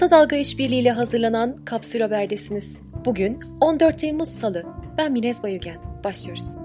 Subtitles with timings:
[0.00, 2.80] Kısa Dalga İşbirliği hazırlanan Kapsül Haber'desiniz.
[3.04, 4.64] Bugün 14 Temmuz Salı.
[4.98, 5.76] Ben Minez Bayügen.
[6.04, 6.56] Başlıyoruz.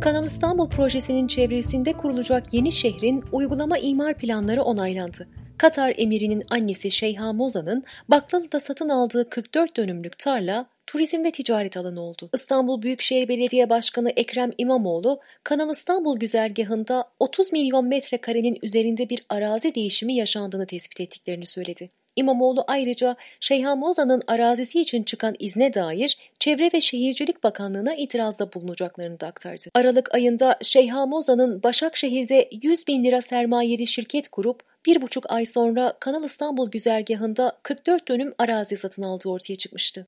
[0.00, 5.28] Kanal İstanbul projesinin çevresinde kurulacak yeni şehrin uygulama imar planları onaylandı.
[5.58, 12.00] Katar emirinin annesi Şeyha Moza'nın Baklalı'da satın aldığı 44 dönümlük tarla turizm ve ticaret alanı
[12.00, 12.30] oldu.
[12.34, 19.74] İstanbul Büyükşehir Belediye Başkanı Ekrem İmamoğlu, Kanal İstanbul güzergahında 30 milyon metrekarenin üzerinde bir arazi
[19.74, 21.90] değişimi yaşandığını tespit ettiklerini söyledi.
[22.18, 29.20] İmamoğlu ayrıca Şeyhan Moza'nın arazisi için çıkan izne dair Çevre ve Şehircilik Bakanlığı'na itirazda bulunacaklarını
[29.20, 29.64] da aktardı.
[29.74, 35.92] Aralık ayında Şeyhan Moza'nın Başakşehir'de 100 bin lira sermayeli şirket kurup bir buçuk ay sonra
[36.00, 40.06] Kanal İstanbul güzergahında 44 dönüm arazi satın aldığı ortaya çıkmıştı.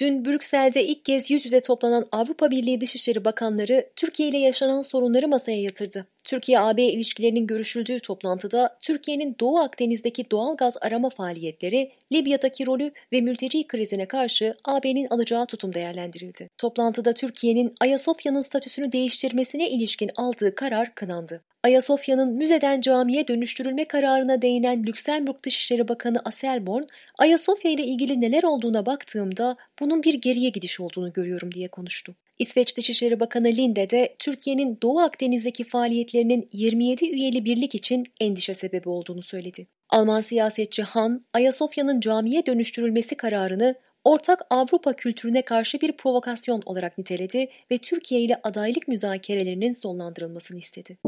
[0.00, 5.28] Dün Brüksel'de ilk kez yüz yüze toplanan Avrupa Birliği Dışişleri Bakanları Türkiye ile yaşanan sorunları
[5.28, 6.06] masaya yatırdı.
[6.24, 13.66] Türkiye-AB ilişkilerinin görüşüldüğü toplantıda Türkiye'nin Doğu Akdeniz'deki doğal gaz arama faaliyetleri, Libya'daki rolü ve mülteci
[13.66, 16.50] krizine karşı AB'nin alacağı tutum değerlendirildi.
[16.58, 21.42] Toplantıda Türkiye'nin Ayasofya'nın statüsünü değiştirmesine ilişkin aldığı karar kınandı.
[21.62, 26.82] Ayasofya'nın müzeden camiye dönüştürülme kararına değinen Lüksemburg Dışişleri Bakanı Aselborn,
[27.18, 32.14] Ayasofya ile ilgili neler olduğuna baktığımda bunun bir geriye gidiş olduğunu görüyorum diye konuştu.
[32.38, 38.88] İsveç Dışişleri Bakanı Linde de Türkiye'nin Doğu Akdeniz'deki faaliyetlerinin 27 üyeli birlik için endişe sebebi
[38.88, 39.66] olduğunu söyledi.
[39.88, 47.48] Alman siyasetçi Han, Ayasofya'nın camiye dönüştürülmesi kararını ortak Avrupa kültürüne karşı bir provokasyon olarak niteledi
[47.70, 50.98] ve Türkiye ile adaylık müzakerelerinin sonlandırılmasını istedi.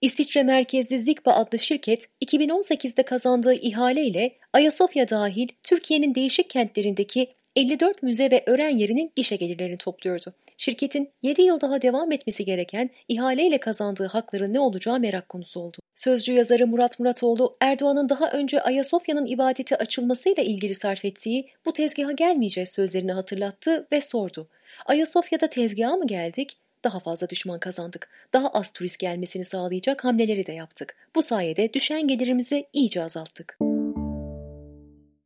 [0.00, 8.02] İsviçre merkezli Zikba adlı şirket 2018'de kazandığı ihale ile Ayasofya dahil Türkiye'nin değişik kentlerindeki 54
[8.02, 10.32] müze ve öğren yerinin gişe gelirlerini topluyordu.
[10.56, 15.78] Şirketin 7 yıl daha devam etmesi gereken ihaleyle kazandığı hakların ne olacağı merak konusu oldu.
[15.94, 22.12] Sözcü yazarı Murat Muratoğlu, Erdoğan'ın daha önce Ayasofya'nın ibadeti açılmasıyla ilgili sarf ettiği bu tezgaha
[22.12, 24.48] gelmeyeceğiz sözlerini hatırlattı ve sordu.
[24.86, 26.56] Ayasofya'da tezgaha mı geldik?
[26.84, 28.08] Daha fazla düşman kazandık.
[28.32, 30.96] Daha az turist gelmesini sağlayacak hamleleri de yaptık.
[31.14, 33.69] Bu sayede düşen gelirimizi iyice azalttık.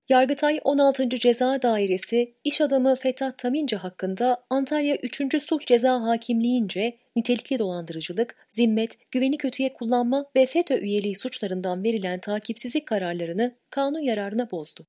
[0.09, 1.09] Yargıtay 16.
[1.09, 5.43] Ceza Dairesi iş adamı Fetah Taminci hakkında Antalya 3.
[5.43, 12.87] Sulh Ceza Hakimliğince nitelikli dolandırıcılık, zimmet, güveni kötüye kullanma ve FETÖ üyeliği suçlarından verilen takipsizlik
[12.87, 14.87] kararlarını kanun yararına bozdu.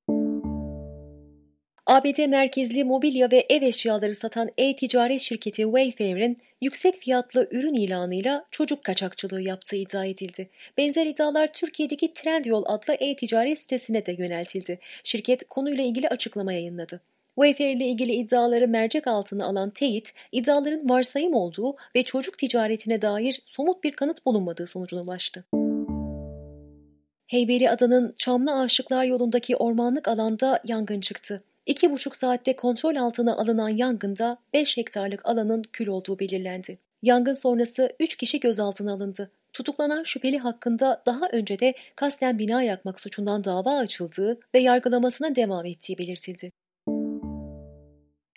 [1.86, 8.84] ABD merkezli mobilya ve ev eşyaları satan e-ticaret şirketi Wayfair'in yüksek fiyatlı ürün ilanıyla çocuk
[8.84, 10.50] kaçakçılığı yaptığı iddia edildi.
[10.78, 14.78] Benzer iddialar Türkiye'deki Trendyol adlı e-ticaret sitesine de yöneltildi.
[15.04, 17.00] Şirket konuyla ilgili açıklama yayınladı.
[17.34, 23.40] Wayfair ile ilgili iddiaları mercek altına alan teyit, iddiaların varsayım olduğu ve çocuk ticaretine dair
[23.44, 25.44] somut bir kanıt bulunmadığı sonucuna ulaştı.
[27.26, 31.42] Heybeli Adanın Çamlı Aşıklar yolundaki ormanlık alanda yangın çıktı.
[31.66, 36.78] İki buçuk saatte kontrol altına alınan yangında 5 hektarlık alanın kül olduğu belirlendi.
[37.02, 39.30] Yangın sonrası 3 kişi gözaltına alındı.
[39.52, 45.66] Tutuklanan şüpheli hakkında daha önce de kasten bina yakmak suçundan dava açıldığı ve yargılamasına devam
[45.66, 46.52] ettiği belirtildi.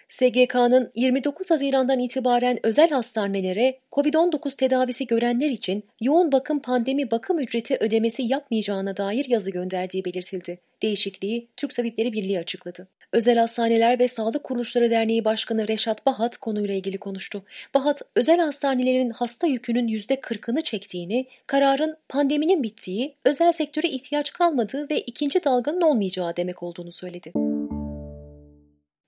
[0.07, 7.77] SGK'nın 29 Haziran'dan itibaren özel hastanelere COVID-19 tedavisi görenler için yoğun bakım pandemi bakım ücreti
[7.79, 10.59] ödemesi yapmayacağına dair yazı gönderdiği belirtildi.
[10.81, 12.87] Değişikliği Türk Tabipleri Birliği açıkladı.
[13.13, 17.43] Özel Hastaneler ve Sağlık Kuruluşları Derneği Başkanı Reşat Bahat konuyla ilgili konuştu.
[17.73, 25.01] Bahat, özel hastanelerin hasta yükünün %40'ını çektiğini, kararın pandeminin bittiği, özel sektöre ihtiyaç kalmadığı ve
[25.01, 27.31] ikinci dalganın olmayacağı demek olduğunu söyledi.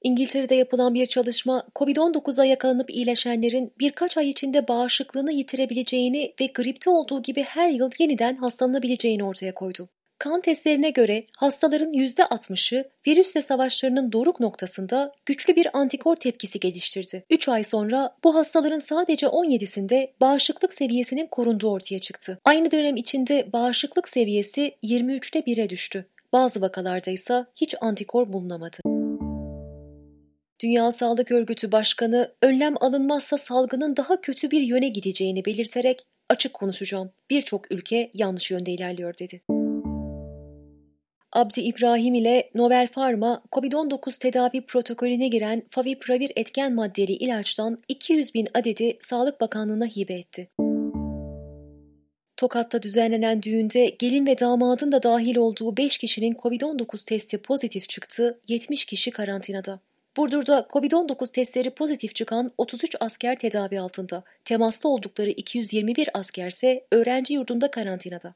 [0.03, 7.22] İngiltere'de yapılan bir çalışma, COVID-19'a yakalanıp iyileşenlerin birkaç ay içinde bağışıklığını yitirebileceğini ve gripte olduğu
[7.22, 9.90] gibi her yıl yeniden hastalanabileceğini ortaya koydu.
[10.21, 17.23] Kan testlerine göre hastaların %60'ı virüsle savaşlarının doruk noktasında güçlü bir antikor tepkisi geliştirdi.
[17.29, 22.40] 3 ay sonra bu hastaların sadece 17'sinde bağışıklık seviyesinin korunduğu ortaya çıktı.
[22.46, 26.05] Aynı dönem içinde bağışıklık seviyesi 23'te 1'e düştü.
[26.34, 28.78] Bazı vakalarda ise hiç antikor bulunamadı.
[30.63, 37.11] Dünya Sağlık Örgütü Başkanı önlem alınmazsa salgının daha kötü bir yöne gideceğini belirterek açık konuşacağım.
[37.29, 39.41] Birçok ülke yanlış yönde ilerliyor dedi.
[41.33, 48.47] Abdi İbrahim ile Novel Pharma, COVID-19 tedavi protokolüne giren Favipravir etken maddeli ilaçtan 200 bin
[48.53, 50.49] adedi Sağlık Bakanlığı'na hibe etti.
[52.37, 58.39] Tokat'ta düzenlenen düğünde gelin ve damadın da dahil olduğu 5 kişinin COVID-19 testi pozitif çıktı,
[58.47, 59.79] 70 kişi karantinada.
[60.17, 67.72] Burdur'da COVID-19 testleri pozitif çıkan 33 asker tedavi altında, temaslı oldukları 221 askerse öğrenci yurdunda
[67.72, 68.34] karantinada.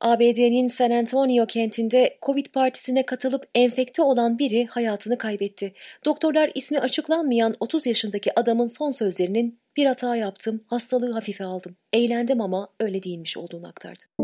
[0.00, 5.72] ABD'nin San Antonio kentinde Covid partisine katılıp enfekte olan biri hayatını kaybetti.
[6.04, 11.76] Doktorlar ismi açıklanmayan 30 yaşındaki adamın son sözlerinin bir hata yaptım, hastalığı hafife aldım.
[11.92, 14.23] Eğlendim ama öyle değilmiş olduğunu aktardı.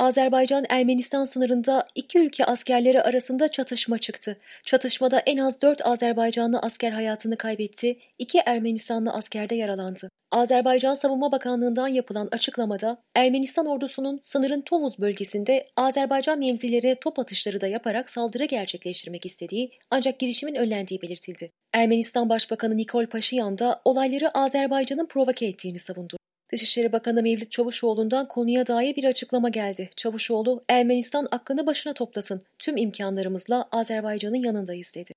[0.00, 4.36] Azerbaycan-Ermenistan sınırında iki ülke askerleri arasında çatışma çıktı.
[4.64, 10.10] Çatışmada en az dört Azerbaycanlı asker hayatını kaybetti, iki Ermenistanlı askerde yaralandı.
[10.32, 17.66] Azerbaycan Savunma Bakanlığı'ndan yapılan açıklamada Ermenistan ordusunun sınırın Tovuz bölgesinde Azerbaycan mevzilerine top atışları da
[17.66, 21.48] yaparak saldırı gerçekleştirmek istediği ancak girişimin önlendiği belirtildi.
[21.72, 26.16] Ermenistan Başbakanı Nikol Paşinyan da olayları Azerbaycan'ın provoke ettiğini savundu.
[26.52, 29.90] Dışişleri Bakanı Mevlüt Çavuşoğlu'ndan konuya dair bir açıklama geldi.
[29.96, 35.12] Çavuşoğlu, Ermenistan aklını başına toplasın, tüm imkanlarımızla Azerbaycan'ın yanındayız dedi.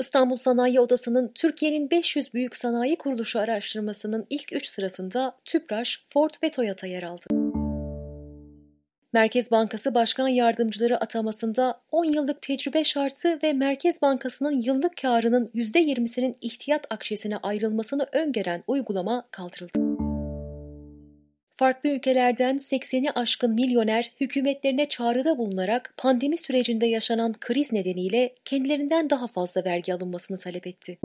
[0.00, 6.50] İstanbul Sanayi Odası'nın Türkiye'nin 500 büyük sanayi kuruluşu araştırmasının ilk üç sırasında Tüpraş, Ford ve
[6.50, 7.45] Toyota yer aldı.
[9.16, 16.34] Merkez Bankası Başkan Yardımcıları atamasında 10 yıllık tecrübe şartı ve Merkez Bankası'nın yıllık karının %20'sinin
[16.40, 19.78] ihtiyat akçesine ayrılmasını öngören uygulama kaldırıldı.
[21.52, 29.26] Farklı ülkelerden 80'i aşkın milyoner hükümetlerine çağrıda bulunarak pandemi sürecinde yaşanan kriz nedeniyle kendilerinden daha
[29.26, 30.98] fazla vergi alınmasını talep etti.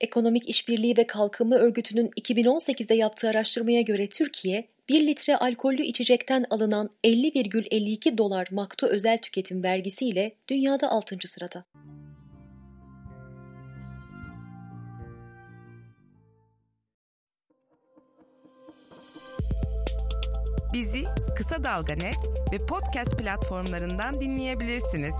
[0.00, 6.90] Ekonomik İşbirliği ve Kalkınma Örgütü'nün 2018'de yaptığı araştırmaya göre Türkiye, 1 litre alkollü içecekten alınan
[7.04, 11.16] 50,52 dolar maktu özel tüketim vergisiyle dünyada 6.
[11.28, 11.64] sırada.
[20.72, 21.04] Bizi
[21.36, 22.18] Kısa Dalga Net
[22.52, 25.14] ve podcast platformlarından dinleyebilirsiniz.